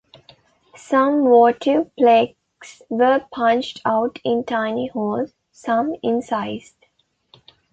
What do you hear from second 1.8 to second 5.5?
plaques were punched out in tiny holes,